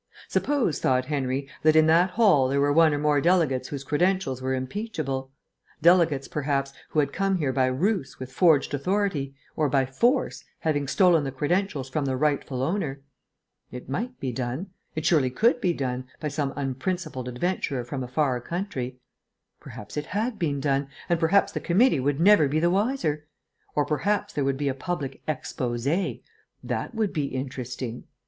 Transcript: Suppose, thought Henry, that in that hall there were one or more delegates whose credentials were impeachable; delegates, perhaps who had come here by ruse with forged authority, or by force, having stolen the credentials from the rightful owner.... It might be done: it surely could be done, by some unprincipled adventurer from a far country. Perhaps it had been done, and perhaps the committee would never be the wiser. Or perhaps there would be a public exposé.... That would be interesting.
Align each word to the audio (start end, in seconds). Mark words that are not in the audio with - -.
Suppose, 0.27 0.79
thought 0.79 1.05
Henry, 1.05 1.47
that 1.61 1.75
in 1.75 1.85
that 1.85 2.09
hall 2.09 2.47
there 2.47 2.59
were 2.59 2.73
one 2.73 2.91
or 2.91 2.97
more 2.97 3.21
delegates 3.21 3.67
whose 3.67 3.83
credentials 3.83 4.41
were 4.41 4.55
impeachable; 4.55 5.29
delegates, 5.79 6.27
perhaps 6.27 6.73
who 6.89 6.99
had 7.01 7.13
come 7.13 7.37
here 7.37 7.53
by 7.53 7.67
ruse 7.67 8.17
with 8.17 8.31
forged 8.31 8.73
authority, 8.73 9.35
or 9.55 9.69
by 9.69 9.85
force, 9.85 10.43
having 10.61 10.87
stolen 10.87 11.23
the 11.23 11.31
credentials 11.31 11.87
from 11.87 12.05
the 12.05 12.17
rightful 12.17 12.63
owner.... 12.63 13.01
It 13.69 13.89
might 13.89 14.19
be 14.19 14.31
done: 14.31 14.71
it 14.95 15.05
surely 15.05 15.29
could 15.29 15.61
be 15.61 15.71
done, 15.71 16.07
by 16.19 16.29
some 16.29 16.51
unprincipled 16.55 17.27
adventurer 17.27 17.83
from 17.83 18.01
a 18.03 18.07
far 18.07 18.41
country. 18.41 18.97
Perhaps 19.59 19.97
it 19.97 20.07
had 20.07 20.39
been 20.39 20.59
done, 20.59 20.87
and 21.09 21.19
perhaps 21.19 21.51
the 21.51 21.59
committee 21.59 21.99
would 21.99 22.19
never 22.19 22.47
be 22.47 22.59
the 22.59 22.71
wiser. 22.71 23.27
Or 23.75 23.85
perhaps 23.85 24.33
there 24.33 24.45
would 24.45 24.57
be 24.57 24.67
a 24.67 24.73
public 24.73 25.21
exposé.... 25.27 26.23
That 26.63 26.95
would 26.95 27.13
be 27.13 27.25
interesting. 27.25 28.05